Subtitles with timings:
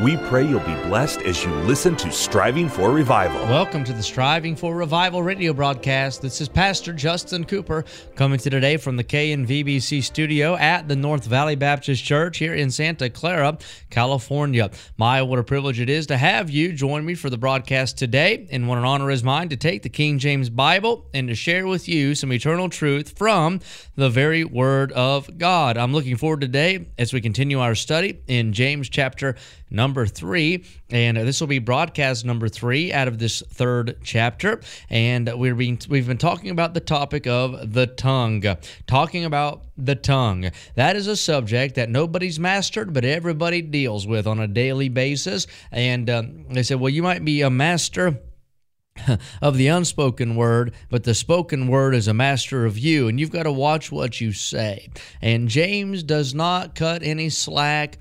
[0.00, 3.40] we pray you'll be blessed as you listen to Striving for Revival.
[3.46, 6.22] Welcome to the Striving for Revival radio broadcast.
[6.22, 7.84] This is Pastor Justin Cooper
[8.16, 12.70] coming to today from the KNVBC studio at the North Valley Baptist Church here in
[12.70, 13.58] Santa Clara,
[13.90, 14.70] California.
[14.96, 18.48] My, what a privilege it is to have you join me for the broadcast today.
[18.50, 21.66] And what an honor is mine to take the King James Bible and to share
[21.66, 23.60] with you some eternal truth from
[23.94, 25.76] the very Word of God.
[25.76, 29.36] I'm looking forward today as we continue our study in James chapter
[29.82, 30.64] number three.
[30.90, 34.60] And this will be broadcast number three out of this third chapter.
[34.88, 38.44] And we're being, we've been talking about the topic of the tongue,
[38.86, 40.52] talking about the tongue.
[40.76, 45.48] That is a subject that nobody's mastered, but everybody deals with on a daily basis.
[45.72, 48.20] And um, they said, well, you might be a master
[49.42, 53.30] of the unspoken word, but the spoken word is a master of you, and you've
[53.30, 54.90] got to watch what you say.
[55.20, 57.98] And James does not cut any slack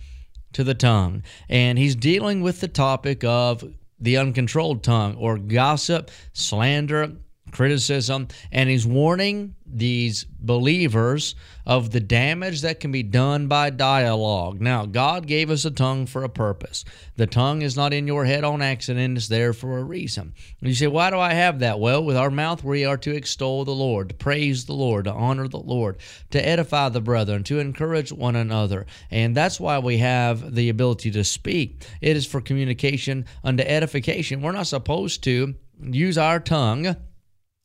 [0.53, 1.23] to the tongue.
[1.49, 3.63] And he's dealing with the topic of
[3.99, 7.13] the uncontrolled tongue or gossip, slander,
[7.51, 11.35] criticism, and he's warning these believers
[11.65, 14.59] of the damage that can be done by dialogue.
[14.59, 16.83] Now, God gave us a tongue for a purpose.
[17.15, 20.33] The tongue is not in your head on accident, it's there for a reason.
[20.59, 21.79] You say, Why do I have that?
[21.79, 25.13] Well, with our mouth, we are to extol the Lord, to praise the Lord, to
[25.13, 25.97] honor the Lord,
[26.31, 28.85] to edify the brethren, to encourage one another.
[29.09, 31.85] And that's why we have the ability to speak.
[32.01, 34.41] It is for communication unto edification.
[34.41, 36.95] We're not supposed to use our tongue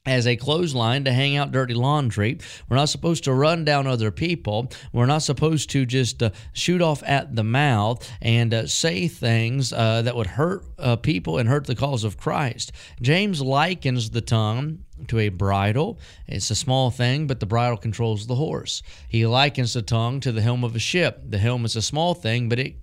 [0.06, 2.38] as a clothesline to hang out dirty laundry.
[2.68, 4.70] We're not supposed to run down other people.
[4.92, 9.72] We're not supposed to just uh, shoot off at the mouth and uh, say things
[9.72, 12.72] uh, that would hurt uh, people and hurt the cause of Christ.
[13.02, 15.98] James likens the tongue to a bridle.
[16.26, 18.82] It's a small thing, but the bridle controls the horse.
[19.08, 21.20] He likens the tongue to the helm of a ship.
[21.28, 22.76] The helm is a small thing, but it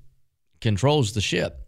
[0.62, 1.63] controls the ship.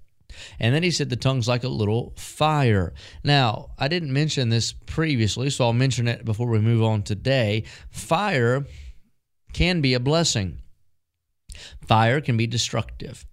[0.59, 2.93] And then he said the tongue's like a little fire.
[3.23, 7.63] Now, I didn't mention this previously, so I'll mention it before we move on today.
[7.89, 8.65] Fire
[9.53, 10.59] can be a blessing,
[11.87, 13.25] fire can be destructive,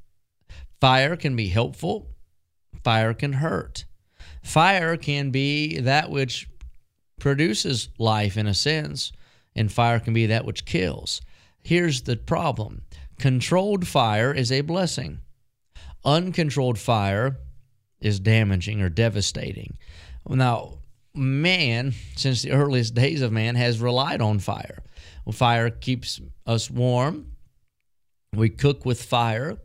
[0.81, 2.09] fire can be helpful,
[2.85, 3.85] fire can hurt.
[4.43, 6.49] Fire can be that which
[7.21, 9.13] produces life in a sense,
[9.55, 11.23] and fire can be that which kills.
[11.63, 12.83] Here's the problem
[13.19, 15.21] controlled fire is a blessing
[16.05, 17.39] uncontrolled fire
[18.01, 19.79] is damaging or devastating.
[20.29, 20.79] Now,
[21.15, 24.83] man, since the earliest days of man, has relied on fire.
[25.25, 27.33] Well, fire keeps us warm.
[28.35, 29.59] We cook with fire.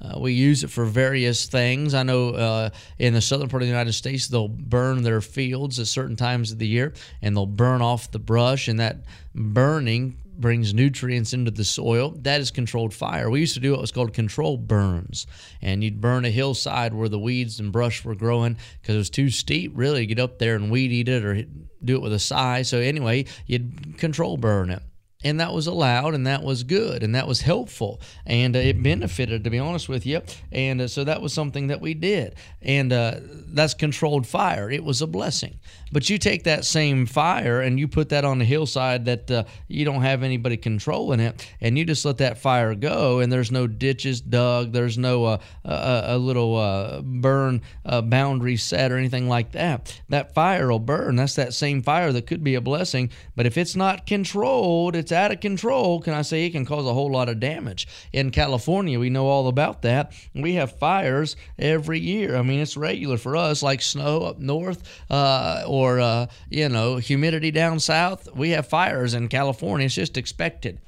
[0.00, 1.94] Uh, we use it for various things.
[1.94, 5.78] I know uh, in the southern part of the United States, they'll burn their fields
[5.78, 9.04] at certain times of the year and they'll burn off the brush, and that
[9.34, 12.14] burning brings nutrients into the soil.
[12.22, 13.30] That is controlled fire.
[13.30, 15.26] We used to do what was called controlled burns,
[15.60, 19.10] and you'd burn a hillside where the weeds and brush were growing because it was
[19.10, 21.42] too steep, really, to get up there and weed eat it or
[21.84, 22.66] do it with a scythe.
[22.66, 24.82] So anyway, you'd control burn it
[25.24, 28.82] and that was allowed and that was good and that was helpful and uh, it
[28.82, 32.34] benefited to be honest with you and uh, so that was something that we did
[32.60, 33.14] and uh,
[33.48, 35.58] that's controlled fire it was a blessing
[35.92, 39.44] but you take that same fire and you put that on a hillside that uh,
[39.68, 43.52] you don't have anybody controlling it and you just let that fire go and there's
[43.52, 47.60] no ditches dug there's no uh, a, a, little uh, burn
[48.04, 52.26] boundary set or anything like that that fire will burn that's that same fire that
[52.26, 56.22] could be a blessing but if it's not controlled it's out of control, can I
[56.22, 57.86] say it can cause a whole lot of damage?
[58.12, 60.12] In California, we know all about that.
[60.34, 62.36] We have fires every year.
[62.36, 66.96] I mean, it's regular for us, like snow up north uh, or, uh, you know,
[66.96, 68.28] humidity down south.
[68.34, 69.86] We have fires in California.
[69.86, 70.78] It's just expected.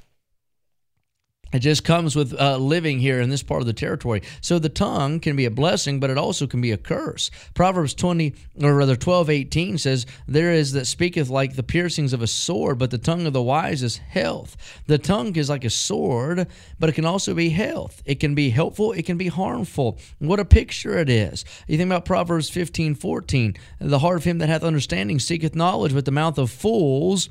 [1.54, 4.22] It just comes with uh, living here in this part of the territory.
[4.40, 7.30] So the tongue can be a blessing, but it also can be a curse.
[7.54, 12.22] Proverbs 20, or rather 12, 18 says, There is that speaketh like the piercings of
[12.22, 14.56] a sword, but the tongue of the wise is health.
[14.88, 16.48] The tongue is like a sword,
[16.80, 18.02] but it can also be health.
[18.04, 20.00] It can be helpful, it can be harmful.
[20.18, 21.44] What a picture it is.
[21.68, 23.54] You think about Proverbs 15, 14.
[23.78, 27.28] The heart of him that hath understanding seeketh knowledge, but the mouth of fools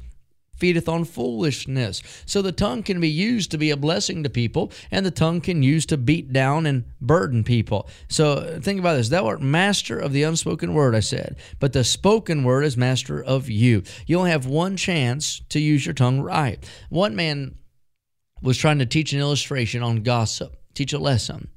[0.57, 2.01] feedeth on foolishness.
[2.25, 5.41] So the tongue can be used to be a blessing to people, and the tongue
[5.41, 7.89] can use to beat down and burden people.
[8.07, 9.09] So think about this.
[9.09, 13.23] Thou art master of the unspoken word, I said, but the spoken word is master
[13.23, 13.83] of you.
[14.05, 16.63] You only have one chance to use your tongue right.
[16.89, 17.55] One man
[18.41, 21.49] was trying to teach an illustration on gossip, teach a lesson.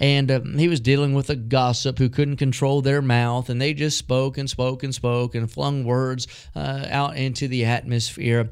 [0.00, 3.74] And uh, he was dealing with a gossip who couldn't control their mouth, and they
[3.74, 6.26] just spoke and spoke and spoke and flung words
[6.56, 8.50] uh, out into the atmosphere.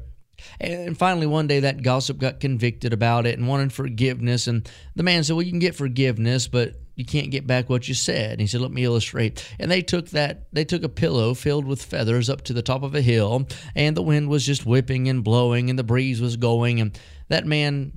[0.61, 4.47] And finally, one day, that gossip got convicted about it and wanted forgiveness.
[4.47, 7.87] And the man said, Well, you can get forgiveness, but you can't get back what
[7.87, 8.33] you said.
[8.33, 9.43] And he said, Let me illustrate.
[9.57, 12.83] And they took that, they took a pillow filled with feathers up to the top
[12.83, 16.37] of a hill, and the wind was just whipping and blowing, and the breeze was
[16.37, 16.79] going.
[16.79, 16.97] And
[17.27, 17.93] that man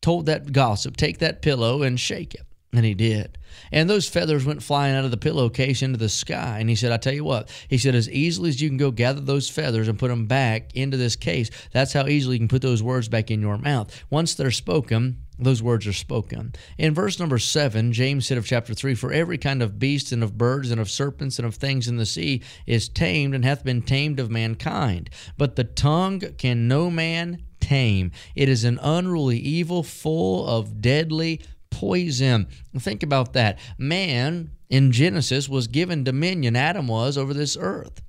[0.00, 2.46] told that gossip, Take that pillow and shake it.
[2.72, 3.36] And he did.
[3.72, 6.58] And those feathers went flying out of the pillowcase into the sky.
[6.60, 8.92] And he said, I tell you what, he said, as easily as you can go
[8.92, 12.48] gather those feathers and put them back into this case, that's how easily you can
[12.48, 14.04] put those words back in your mouth.
[14.08, 16.52] Once they're spoken, those words are spoken.
[16.78, 20.22] In verse number seven, James said of chapter three, For every kind of beast and
[20.22, 23.64] of birds and of serpents and of things in the sea is tamed and hath
[23.64, 25.10] been tamed of mankind.
[25.36, 28.12] But the tongue can no man tame.
[28.34, 31.40] It is an unruly evil full of deadly
[31.80, 32.46] poison.
[32.78, 33.58] Think about that.
[33.78, 38.02] Man in Genesis was given dominion, Adam was, over this earth.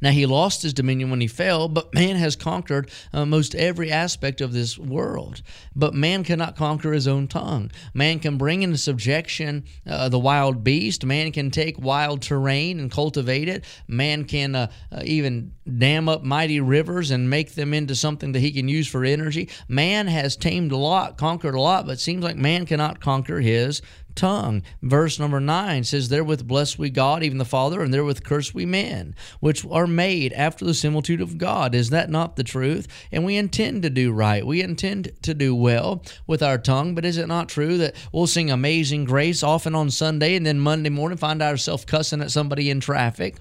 [0.00, 3.90] Now, he lost his dominion when he fell, but man has conquered uh, most every
[3.90, 5.42] aspect of this world.
[5.74, 7.70] But man cannot conquer his own tongue.
[7.94, 11.04] Man can bring into subjection uh, the wild beast.
[11.04, 13.64] Man can take wild terrain and cultivate it.
[13.86, 18.40] Man can uh, uh even dam up mighty rivers and make them into something that
[18.40, 19.48] he can use for energy.
[19.68, 23.82] Man has tamed a lot, conquered a lot, but seems like man cannot conquer his
[24.18, 24.62] tongue.
[24.82, 28.66] Verse number 9 says, Therewith bless we God, even the Father, and therewith curse we
[28.66, 31.74] men, which are made after the similitude of God.
[31.74, 32.88] Is that not the truth?
[33.12, 34.44] And we intend to do right.
[34.44, 38.26] We intend to do well with our tongue, but is it not true that we'll
[38.26, 42.70] sing Amazing Grace often on Sunday and then Monday morning find ourselves cussing at somebody
[42.70, 43.36] in traffic?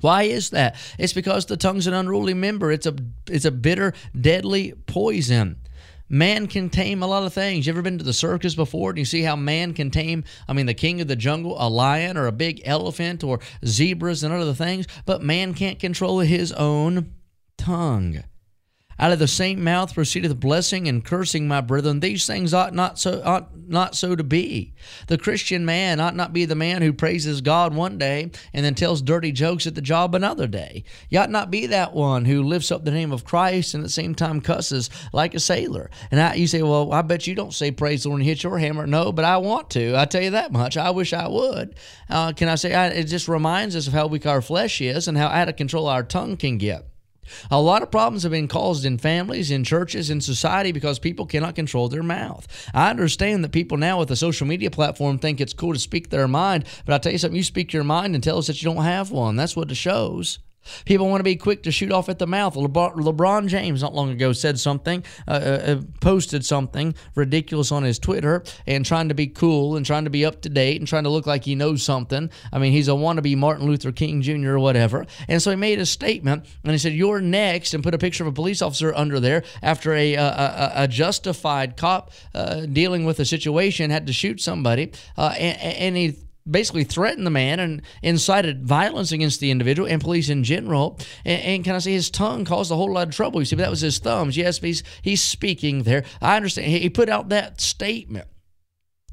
[0.00, 0.76] Why is that?
[0.98, 2.70] It's because the tongue's an unruly member.
[2.70, 2.94] It's a
[3.28, 5.56] it's a bitter, deadly poison.
[6.12, 7.66] Man can tame a lot of things.
[7.66, 10.52] You ever been to the circus before and you see how man can tame, I
[10.52, 14.34] mean, the king of the jungle, a lion or a big elephant or zebras and
[14.34, 17.12] other things, but man can't control his own
[17.56, 18.24] tongue.
[19.00, 22.00] Out of the same mouth proceedeth blessing and cursing, my brethren.
[22.00, 24.74] These things ought not so ought not so to be.
[25.06, 28.74] The Christian man ought not be the man who praises God one day and then
[28.74, 30.84] tells dirty jokes at the job another day.
[31.08, 33.86] You ought not be that one who lifts up the name of Christ and at
[33.86, 35.90] the same time cusses like a sailor.
[36.10, 38.42] And I, you say, well, I bet you don't say praise the Lord and hit
[38.42, 38.86] your hammer.
[38.86, 39.98] No, but I want to.
[39.98, 40.76] I tell you that much.
[40.76, 41.74] I wish I would.
[42.10, 45.08] Uh, can I say I, it just reminds us of how weak our flesh is
[45.08, 46.86] and how out of control our tongue can get.
[47.50, 51.26] A lot of problems have been caused in families, in churches, in society because people
[51.26, 52.46] cannot control their mouth.
[52.74, 56.10] I understand that people now with the social media platform think it's cool to speak
[56.10, 58.62] their mind, but I'll tell you something, you speak your mind and tell us that
[58.62, 59.36] you don't have one.
[59.36, 60.38] That's what it shows.
[60.84, 62.54] People want to be quick to shoot off at the mouth.
[62.54, 67.98] LeBron James, not long ago, said something, uh, uh, uh, posted something ridiculous on his
[67.98, 71.04] Twitter, and trying to be cool and trying to be up to date and trying
[71.04, 72.30] to look like he knows something.
[72.52, 74.50] I mean, he's a wannabe Martin Luther King Jr.
[74.50, 75.06] or whatever.
[75.28, 78.24] And so he made a statement, and he said, "You're next," and put a picture
[78.24, 83.04] of a police officer under there after a a, a, a justified cop uh, dealing
[83.04, 86.16] with a situation had to shoot somebody, uh, and, and he
[86.50, 90.98] basically threatened the man and incited violence against the individual and police in general.
[91.24, 93.40] And, and can I say his tongue caused a whole lot of trouble?
[93.40, 94.36] You see, but that was his thumbs.
[94.36, 96.04] Yes, he's he's speaking there.
[96.20, 96.68] I understand.
[96.68, 98.26] He put out that statement.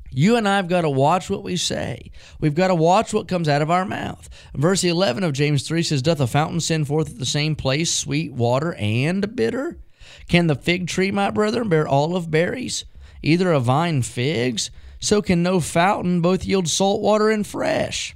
[0.10, 2.12] You and I have got to watch what we say.
[2.40, 4.30] We've got to watch what comes out of our mouth.
[4.56, 7.94] Verse 11 of James 3 says, Doth a fountain send forth at the same place
[7.94, 9.80] sweet water and bitter?
[10.28, 12.86] Can the fig tree, my brethren, bear olive berries?
[13.22, 14.72] Either a vine figs?
[15.00, 18.16] So can no fountain both yield salt water and fresh.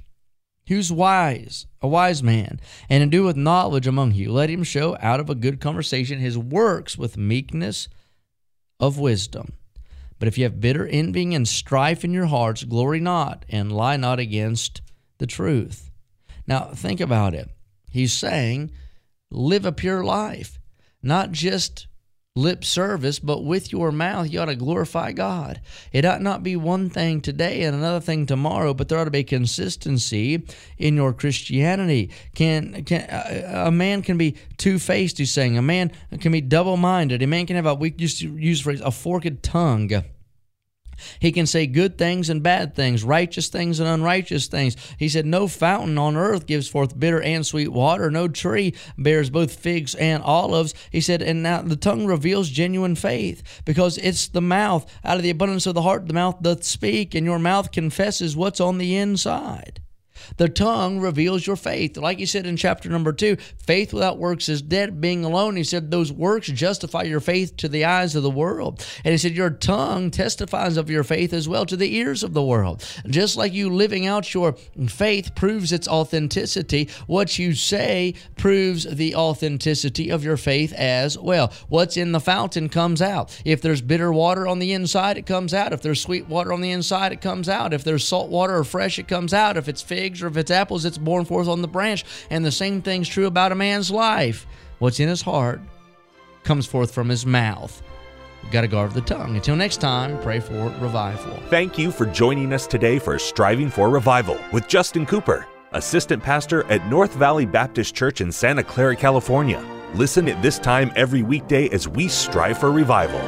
[0.68, 1.66] Who's wise?
[1.80, 4.30] A wise man, and endued with knowledge among you.
[4.30, 7.88] Let him show out of a good conversation his works with meekness
[8.78, 9.54] of wisdom.
[10.18, 13.96] But if you have bitter envying and strife in your hearts, glory not and lie
[13.96, 14.80] not against
[15.18, 15.90] the truth.
[16.46, 17.50] Now, think about it.
[17.90, 18.70] He's saying,
[19.30, 20.60] live a pure life,
[21.02, 21.88] not just
[22.34, 25.60] lip service, but with your mouth you ought to glorify God.
[25.92, 29.10] It ought not be one thing today and another thing tomorrow, but there ought to
[29.10, 30.42] be consistency
[30.78, 32.10] in your Christianity.
[32.34, 35.18] Can, can uh, a man can be two faced?
[35.18, 37.22] He's saying a man can be double minded.
[37.22, 40.02] A man can have a we used to use phrase a forked tongue.
[41.18, 44.76] He can say good things and bad things, righteous things and unrighteous things.
[44.98, 48.10] He said, No fountain on earth gives forth bitter and sweet water.
[48.10, 50.74] No tree bears both figs and olives.
[50.90, 54.90] He said, And now the tongue reveals genuine faith because it's the mouth.
[55.04, 58.36] Out of the abundance of the heart, the mouth doth speak, and your mouth confesses
[58.36, 59.80] what's on the inside.
[60.36, 61.96] The tongue reveals your faith.
[61.96, 63.36] Like he said in chapter number two,
[63.66, 65.56] faith without works is dead, being alone.
[65.56, 68.86] He said those works justify your faith to the eyes of the world.
[69.04, 72.34] And he said your tongue testifies of your faith as well to the ears of
[72.34, 72.84] the world.
[73.06, 74.54] Just like you living out your
[74.88, 81.52] faith proves its authenticity, what you say proves the authenticity of your faith as well.
[81.68, 83.40] What's in the fountain comes out.
[83.44, 85.72] If there's bitter water on the inside, it comes out.
[85.72, 87.72] If there's sweet water on the inside, it comes out.
[87.72, 89.56] If there's salt water or fresh, it comes out.
[89.56, 92.04] If it's figs or if it's apples, it's born forth on the branch.
[92.30, 94.46] And the same thing's true about a man's life.
[94.78, 95.60] What's in his heart
[96.44, 97.82] comes forth from his mouth.
[98.42, 99.36] We've got to guard the tongue.
[99.36, 101.38] Until next time, pray for revival.
[101.48, 106.64] Thank you for joining us today for Striving for Revival with Justin Cooper, Assistant Pastor
[106.64, 109.64] at North Valley Baptist Church in Santa Clara, California.
[109.94, 113.20] Listen at this time every weekday as we strive for revival.